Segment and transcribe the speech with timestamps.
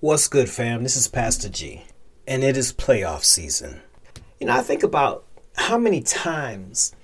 [0.00, 0.84] What's good, fam?
[0.84, 1.82] This is Pastor G,
[2.24, 3.80] and it is playoff season.
[4.38, 5.24] You know, I think about
[5.56, 6.94] how many times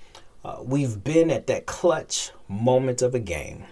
[0.45, 3.65] uh, we've been at that clutch moment of a game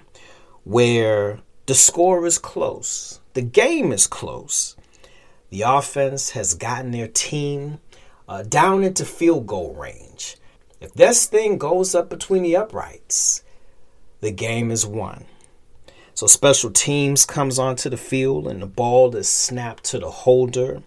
[0.66, 4.76] where the score is close, the game is close,
[5.52, 7.80] the offense has gotten their team
[8.28, 10.36] uh, down into field goal range.
[10.82, 13.42] If this thing goes up between the uprights,
[14.20, 15.24] the game is won.
[16.16, 20.84] So special teams comes onto the field and the ball is snapped to the holder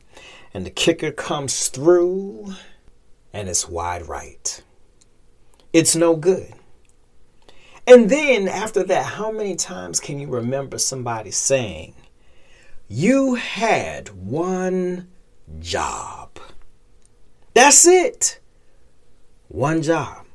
[0.54, 2.54] and the kicker comes through
[3.32, 4.62] and it's wide right.
[5.72, 6.53] It's no good.
[7.86, 11.95] And then after that, how many times can you remember somebody saying,
[12.89, 15.08] You had one
[15.61, 16.39] job?
[17.54, 18.40] That's it.
[19.48, 20.26] One job.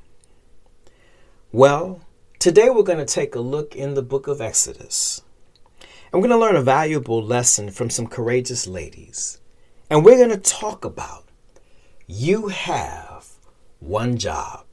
[1.51, 2.01] Well,
[2.41, 5.21] Today we're going to take a look in the book of Exodus.
[6.11, 9.39] And we're going to learn a valuable lesson from some courageous ladies.
[9.91, 11.25] And we're going to talk about
[12.07, 13.27] you have
[13.79, 14.65] one job.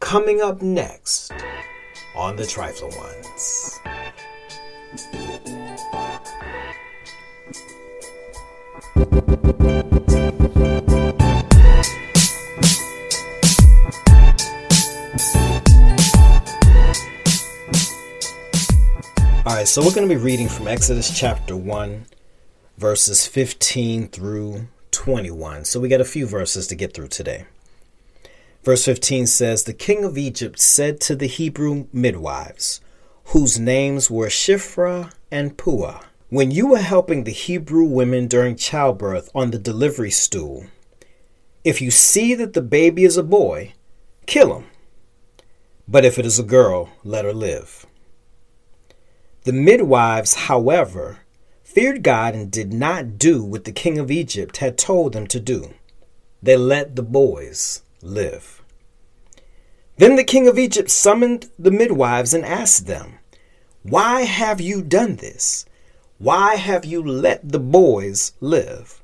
[0.00, 1.30] Coming up next
[2.16, 3.78] on the Trifling Ones.
[19.48, 22.04] All right, so we're going to be reading from Exodus chapter 1,
[22.76, 25.64] verses 15 through 21.
[25.64, 27.46] So we got a few verses to get through today.
[28.62, 32.82] Verse 15 says The king of Egypt said to the Hebrew midwives,
[33.28, 39.30] whose names were Shiphrah and Puah, When you are helping the Hebrew women during childbirth
[39.34, 40.66] on the delivery stool,
[41.64, 43.72] if you see that the baby is a boy,
[44.26, 44.66] kill him.
[45.88, 47.86] But if it is a girl, let her live.
[49.48, 51.20] The midwives, however,
[51.64, 55.40] feared God and did not do what the king of Egypt had told them to
[55.40, 55.72] do.
[56.42, 58.60] They let the boys live.
[59.96, 63.20] Then the king of Egypt summoned the midwives and asked them,
[63.82, 65.64] Why have you done this?
[66.18, 69.02] Why have you let the boys live?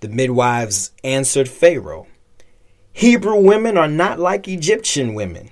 [0.00, 2.08] The midwives answered Pharaoh,
[2.92, 5.50] Hebrew women are not like Egyptian women.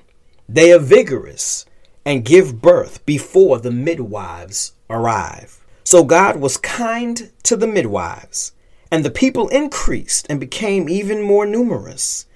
[0.49, 1.67] They are vigorous
[2.07, 5.59] and give birth before the midwives arrive.
[5.83, 8.53] So God was kind to the midwives,
[8.93, 12.27] and the people increased and became even more numerous.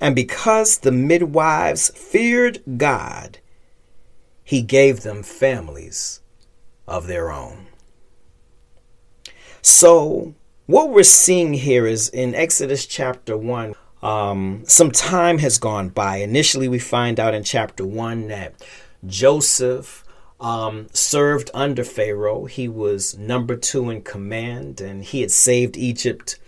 [0.00, 3.38] And because the midwives feared God,
[4.42, 6.20] he gave them families
[6.88, 7.68] of their own.
[9.62, 10.34] So,
[10.66, 16.16] what we're seeing here is in Exodus chapter 1, um, some time has gone by.
[16.18, 18.54] Initially, we find out in chapter 1 that
[19.06, 20.04] Joseph
[20.40, 22.44] um, served under Pharaoh.
[22.46, 26.38] He was number two in command, and he had saved Egypt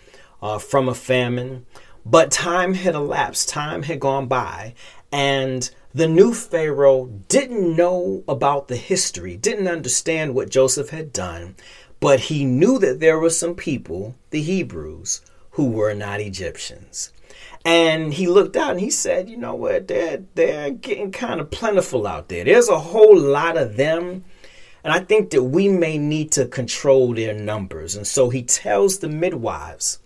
[0.42, 1.66] uh, from a famine.
[2.04, 4.74] But time had elapsed, time had gone by,
[5.12, 11.56] and the new Pharaoh didn't know about the history, didn't understand what Joseph had done,
[11.98, 15.20] but he knew that there were some people, the Hebrews,
[15.52, 17.12] who were not Egyptians.
[17.64, 21.50] And he looked out and he said, you know what, they're, they're getting kind of
[21.50, 22.44] plentiful out there.
[22.44, 24.24] There's a whole lot of them.
[24.82, 27.96] And I think that we may need to control their numbers.
[27.96, 29.98] And so he tells the midwives,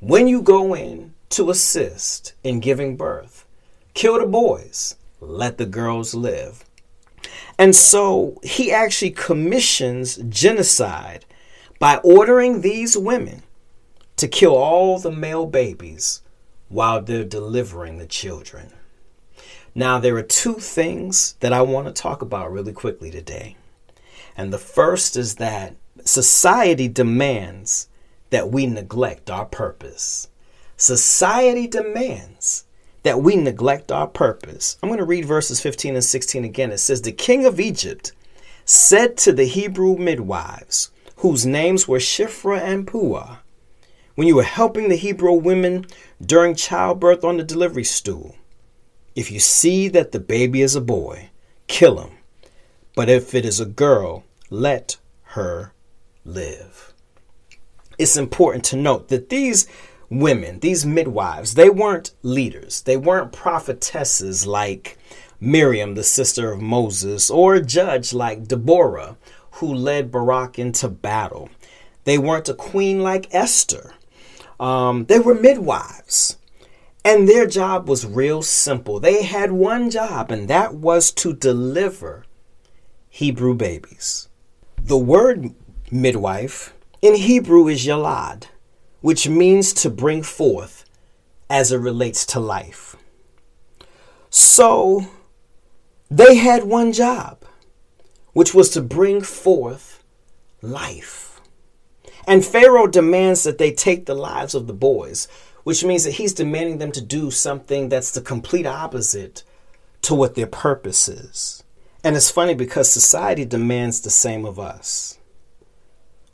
[0.00, 3.44] when you go in to assist in giving birth,
[3.94, 6.64] kill the boys, let the girls live.
[7.58, 11.24] And so he actually commissions genocide
[11.80, 13.42] by ordering these women
[14.18, 16.22] to kill all the male babies
[16.68, 18.72] while they're delivering the children.
[19.74, 23.56] Now, there are two things that I want to talk about really quickly today.
[24.36, 27.88] And the first is that society demands
[28.30, 30.28] that we neglect our purpose.
[30.76, 32.64] Society demands
[33.04, 34.76] that we neglect our purpose.
[34.82, 36.72] I'm going to read verses 15 and 16 again.
[36.72, 38.12] It says, The king of Egypt
[38.64, 43.38] said to the Hebrew midwives, whose names were Shiphrah and Puah,
[44.18, 45.86] when you are helping the Hebrew women
[46.20, 48.34] during childbirth on the delivery stool.
[49.14, 51.30] If you see that the baby is a boy,
[51.68, 52.18] kill him.
[52.96, 54.96] But if it is a girl, let
[55.36, 55.72] her
[56.24, 56.92] live.
[57.96, 59.68] It's important to note that these
[60.10, 62.80] women, these midwives, they weren't leaders.
[62.80, 64.98] They weren't prophetesses like
[65.38, 69.16] Miriam, the sister of Moses, or a judge like Deborah,
[69.52, 71.50] who led Barak into battle.
[72.02, 73.94] They weren't a queen like Esther
[74.60, 76.36] um, they were midwives.
[77.04, 79.00] And their job was real simple.
[79.00, 82.24] They had one job, and that was to deliver
[83.08, 84.28] Hebrew babies.
[84.82, 85.54] The word
[85.90, 88.44] midwife in Hebrew is yalad,
[89.00, 90.84] which means to bring forth
[91.48, 92.96] as it relates to life.
[94.28, 95.06] So
[96.10, 97.44] they had one job,
[98.32, 100.02] which was to bring forth
[100.60, 101.27] life.
[102.28, 105.28] And Pharaoh demands that they take the lives of the boys,
[105.64, 109.44] which means that he's demanding them to do something that's the complete opposite
[110.02, 111.64] to what their purpose is.
[112.04, 115.18] And it's funny because society demands the same of us.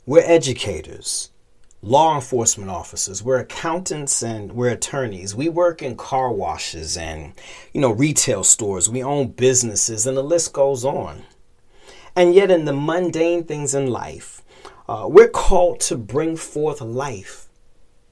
[0.05, 1.31] We're educators,
[1.81, 5.33] law enforcement officers, we're accountants and we're attorneys.
[5.33, 7.31] We work in car washes and,
[7.71, 8.89] you know, retail stores.
[8.89, 11.23] We own businesses and the list goes on.
[12.17, 14.41] And yet, in the mundane things in life,
[14.87, 17.47] uh, we're called to bring forth life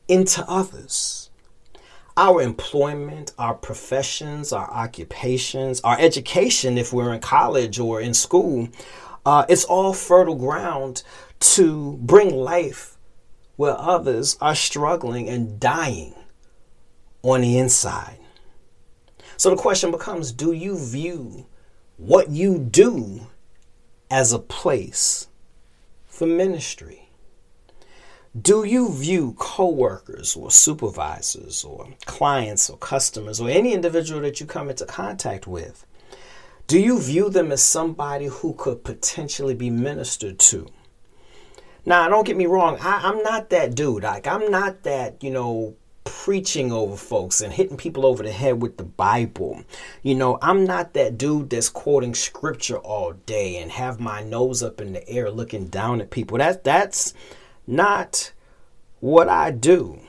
[0.08, 1.30] into others.
[2.16, 8.70] Our employment, our professions, our occupations, our education, if we're in college or in school,
[9.26, 11.04] uh, it's all fertile ground
[11.40, 12.98] to bring life
[13.56, 16.14] where others are struggling and dying
[17.22, 18.20] on the inside.
[19.38, 21.48] So the question becomes do you view
[21.98, 23.28] what you do
[24.10, 25.28] as a place
[26.14, 27.10] for ministry?
[28.40, 34.46] Do you view coworkers or supervisors or clients or customers or any individual that you
[34.46, 35.88] come into contact with?
[36.68, 40.68] Do you view them as somebody who could potentially be ministered to?
[41.86, 42.78] Now, don't get me wrong.
[42.80, 44.04] I, I'm not that dude.
[44.04, 48.62] Like, I'm not that, you know, preaching over folks and hitting people over the head
[48.62, 49.64] with the Bible.
[50.02, 54.62] You know, I'm not that dude that's quoting scripture all day and have my nose
[54.64, 56.38] up in the air looking down at people.
[56.38, 57.14] That that's
[57.66, 58.32] not
[59.00, 60.00] what I do.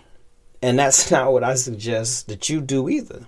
[0.62, 3.26] And that's not what I suggest that you do either.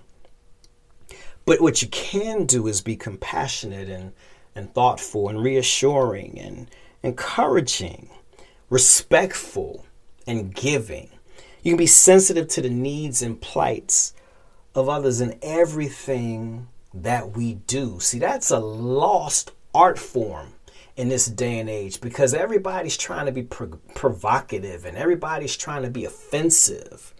[1.45, 4.13] But what you can do is be compassionate and,
[4.53, 6.69] and thoughtful and reassuring and
[7.03, 8.09] encouraging
[8.69, 9.85] respectful,
[10.25, 11.09] and giving.
[11.63, 14.13] You can be sensitive to the needs and plights
[14.75, 17.99] of others in everything that we do.
[17.99, 20.53] See, that's a lost art form
[20.95, 25.83] in this day and age because everybody's trying to be pro- provocative and everybody's trying
[25.83, 27.13] to be offensive.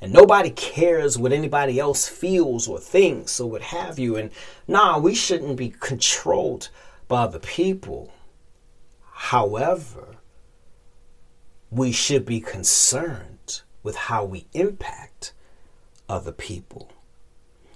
[0.00, 4.16] And nobody cares what anybody else feels or thinks or what have you.
[4.16, 4.30] And
[4.66, 6.68] nah, we shouldn't be controlled
[7.08, 8.12] by other people.
[9.12, 10.16] However,
[11.70, 13.39] we should be concerned
[13.82, 15.32] with how we impact
[16.08, 16.90] other people.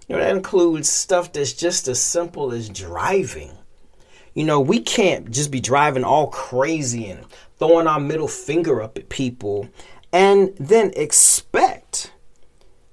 [0.08, 3.52] You know, that includes stuff that's just as simple as driving.
[4.34, 7.24] You know, we can't just be driving all crazy and
[7.58, 9.68] throwing our middle finger up at people
[10.12, 12.12] and then expect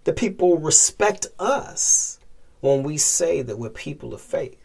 [0.05, 2.19] that people respect us
[2.61, 4.57] when we say that we're people of faith.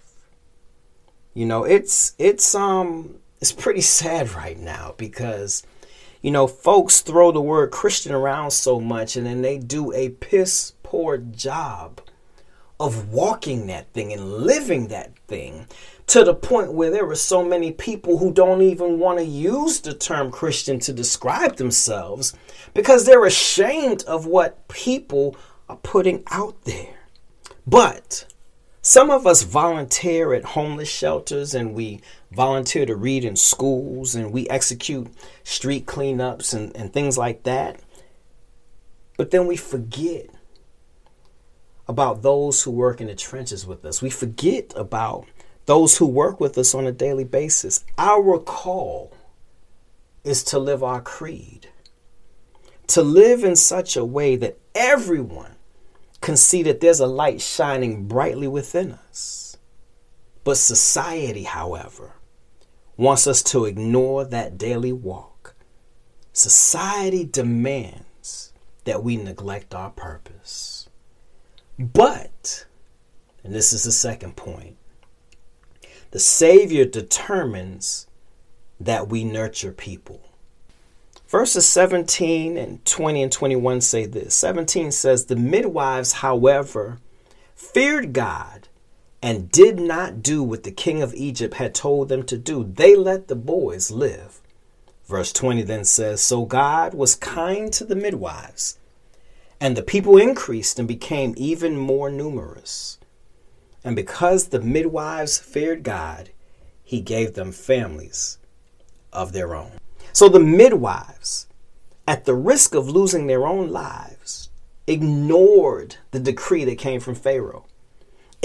[1.34, 5.62] You know, it's it's um it's pretty sad right now because
[6.22, 10.10] you know, folks throw the word Christian around so much and then they do a
[10.10, 12.00] piss poor job
[12.78, 15.66] of walking that thing and living that thing
[16.06, 19.80] to the point where there are so many people who don't even want to use
[19.80, 22.34] the term Christian to describe themselves
[22.74, 25.36] because they're ashamed of what people
[25.68, 26.94] are putting out there.
[27.66, 28.26] But
[28.82, 32.00] some of us volunteer at homeless shelters and we
[32.36, 35.08] volunteer to read in schools and we execute
[35.42, 37.80] street cleanups and, and things like that.
[39.16, 40.28] But then we forget
[41.88, 44.02] about those who work in the trenches with us.
[44.02, 45.26] We forget about
[45.64, 47.84] those who work with us on a daily basis.
[47.96, 49.12] Our call
[50.22, 51.68] is to live our creed,
[52.88, 55.52] to live in such a way that everyone
[56.20, 59.56] can see that there's a light shining brightly within us.
[60.44, 62.15] But society, however,
[62.96, 65.54] wants us to ignore that daily walk.
[66.32, 68.52] Society demands
[68.84, 70.88] that we neglect our purpose.
[71.78, 72.66] But,
[73.44, 74.76] and this is the second point,
[76.10, 78.06] the Savior determines
[78.80, 80.20] that we nurture people.
[81.28, 84.34] Verses 17 and 20 and 21 say this.
[84.36, 86.98] 17 says, The midwives, however,
[87.54, 88.65] feared God
[89.22, 92.64] and did not do what the king of Egypt had told them to do.
[92.64, 94.40] They let the boys live.
[95.06, 98.78] Verse 20 then says, So God was kind to the midwives,
[99.60, 102.98] and the people increased and became even more numerous.
[103.84, 106.30] And because the midwives feared God,
[106.82, 108.38] he gave them families
[109.12, 109.72] of their own.
[110.12, 111.46] So the midwives,
[112.06, 114.50] at the risk of losing their own lives,
[114.86, 117.66] ignored the decree that came from Pharaoh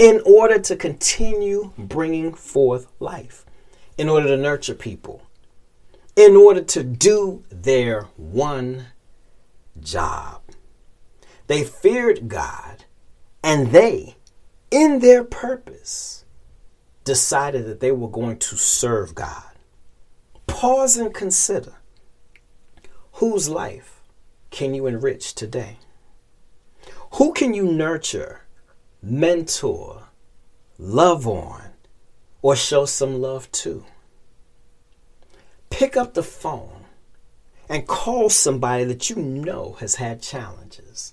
[0.02, 3.46] in order to continue bringing forth life,
[3.96, 5.22] in order to nurture people,
[6.16, 8.86] in order to do their one
[9.80, 10.42] job.
[11.46, 12.84] They feared God
[13.44, 14.16] and they,
[14.72, 16.24] in their purpose,
[17.04, 19.52] decided that they were going to serve God.
[20.48, 21.74] Pause and consider
[23.12, 24.02] whose life
[24.50, 25.78] can you enrich today?
[27.12, 28.41] Who can you nurture,
[29.02, 30.04] mentor,
[30.78, 31.62] love on,
[32.40, 33.84] or show some love to?
[35.70, 36.84] Pick up the phone
[37.68, 41.12] and call somebody that you know has had challenges.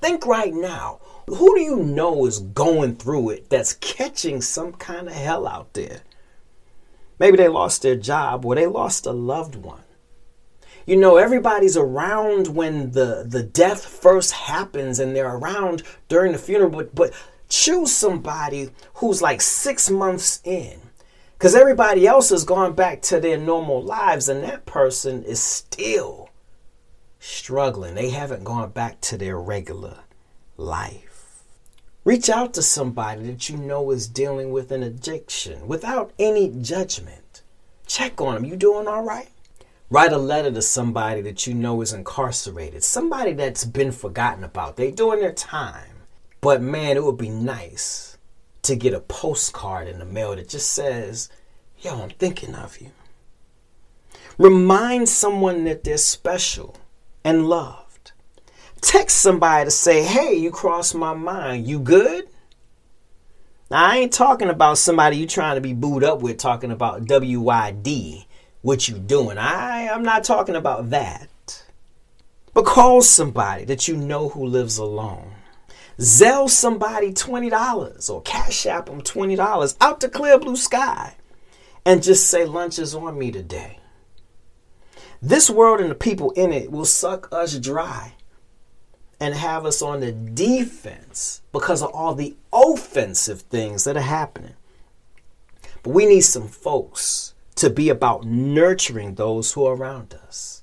[0.00, 1.00] Think right now
[1.30, 5.74] who do you know is going through it that's catching some kind of hell out
[5.74, 6.00] there?
[7.18, 9.82] Maybe they lost their job or they lost a loved one.
[10.86, 16.38] You know, everybody's around when the, the death first happens and they're around during the
[16.38, 17.12] funeral, but, but
[17.48, 20.80] choose somebody who's like six months in.
[21.36, 26.30] Because everybody else has gone back to their normal lives and that person is still
[27.18, 27.94] struggling.
[27.94, 29.98] They haven't gone back to their regular
[30.56, 31.44] life.
[32.04, 37.42] Reach out to somebody that you know is dealing with an addiction without any judgment.
[37.86, 38.44] Check on them.
[38.44, 39.28] You doing all right?
[39.90, 44.76] Write a letter to somebody that you know is incarcerated, somebody that's been forgotten about.
[44.76, 46.06] They doing their time.
[46.40, 48.16] But man, it would be nice
[48.62, 51.28] to get a postcard in the mail that just says,
[51.80, 52.92] Yo, I'm thinking of you.
[54.38, 56.76] Remind someone that they're special
[57.24, 58.12] and loved.
[58.80, 61.66] Text somebody to say, hey, you crossed my mind.
[61.66, 62.28] You good?
[63.70, 67.04] Now, I ain't talking about somebody you trying to be booed up with, talking about
[67.04, 68.24] WYD,
[68.62, 69.38] what you doing.
[69.38, 71.64] I, I'm not talking about that.
[72.52, 75.32] But call somebody that you know who lives alone.
[75.98, 81.16] Zelle somebody $20 or Cash App them $20 out to clear blue sky
[81.84, 83.78] and just say, lunch is on me today.
[85.22, 88.14] This world and the people in it will suck us dry
[89.20, 94.54] and have us on the defense because of all the offensive things that are happening.
[95.82, 100.62] But we need some folks to be about nurturing those who are around us.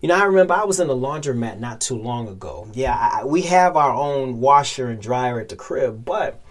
[0.00, 2.66] You know, I remember I was in the laundromat not too long ago.
[2.72, 6.42] Yeah, I, we have our own washer and dryer at the crib, but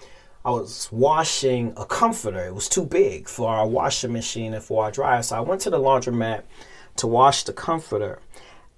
[0.45, 2.45] I was washing a comforter.
[2.45, 5.21] It was too big for our washing machine and for our dryer.
[5.23, 6.43] So I went to the laundromat
[6.95, 8.19] to wash the comforter.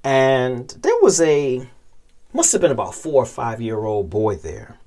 [0.04, 1.70] And there was a
[2.34, 4.80] must have been about four or five year old boy there.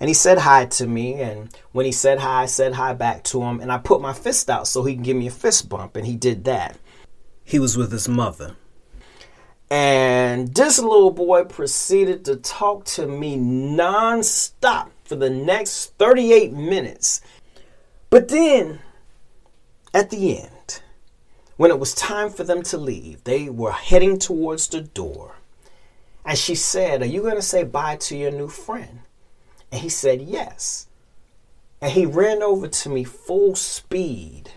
[0.00, 1.14] And he said hi to me.
[1.14, 3.60] And when he said hi, I said hi back to him.
[3.60, 5.94] And I put my fist out so he can give me a fist bump.
[5.94, 6.78] And he did that.
[7.44, 8.56] He was with his mother.
[9.70, 17.20] And this little boy proceeded to talk to me nonstop for the next 38 minutes.
[18.08, 18.80] But then,
[19.94, 20.82] at the end,
[21.56, 25.36] when it was time for them to leave, they were heading towards the door.
[26.24, 28.99] And she said, Are you going to say bye to your new friend?
[29.72, 30.86] And he said, Yes.
[31.80, 34.50] And he ran over to me full speed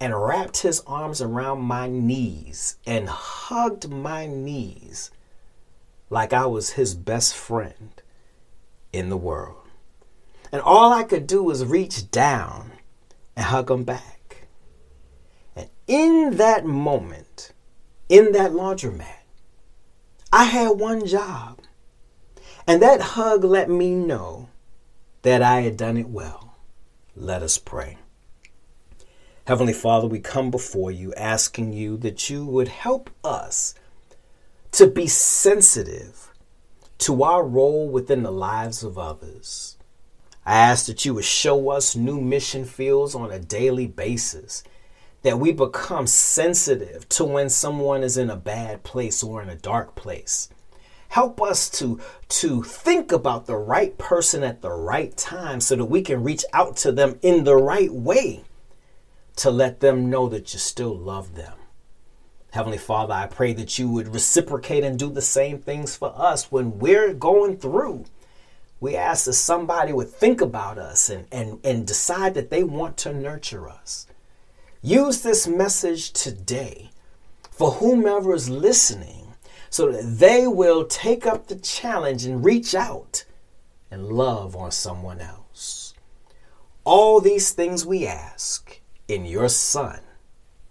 [0.00, 5.10] and wrapped his arms around my knees and hugged my knees
[6.10, 8.00] like I was his best friend
[8.92, 9.56] in the world.
[10.50, 12.72] And all I could do was reach down
[13.36, 14.48] and hug him back.
[15.54, 17.52] And in that moment,
[18.08, 19.18] in that laundromat,
[20.32, 21.60] I had one job.
[22.68, 24.50] And that hug let me know
[25.22, 26.54] that I had done it well.
[27.16, 27.96] Let us pray.
[29.46, 33.74] Heavenly Father, we come before you asking you that you would help us
[34.72, 36.30] to be sensitive
[36.98, 39.78] to our role within the lives of others.
[40.44, 44.62] I ask that you would show us new mission fields on a daily basis
[45.22, 49.56] that we become sensitive to when someone is in a bad place or in a
[49.56, 50.50] dark place.
[51.08, 51.98] Help us to,
[52.28, 56.44] to think about the right person at the right time so that we can reach
[56.52, 58.44] out to them in the right way
[59.36, 61.54] to let them know that you still love them.
[62.50, 66.50] Heavenly Father, I pray that you would reciprocate and do the same things for us
[66.50, 68.04] when we're going through.
[68.80, 72.96] We ask that somebody would think about us and, and, and decide that they want
[72.98, 74.06] to nurture us.
[74.82, 76.90] Use this message today
[77.50, 79.17] for whomever is listening
[79.70, 83.24] so that they will take up the challenge and reach out
[83.90, 85.94] and love on someone else.
[86.84, 90.00] All these things we ask in your Son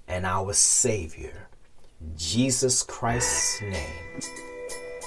[0.07, 1.49] and our Savior,
[2.15, 4.21] Jesus Christ's name.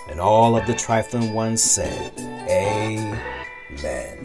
[0.09, 2.13] And all of the trifling ones said,
[2.49, 4.25] Amen.